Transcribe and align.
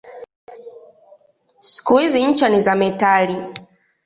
Siku 1.59 1.97
hizi 1.97 2.27
ncha 2.27 2.49
ni 2.49 2.61
za 2.61 2.75
metali. 2.75 3.37